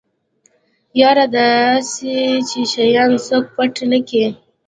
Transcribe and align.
يره 0.99 1.25
دا 1.35 1.49
اسې 1.77 2.15
چې 2.49 2.59
شيان 2.71 3.11
څوک 3.27 3.45
پټ 3.55 3.73
نکي. 3.91 4.25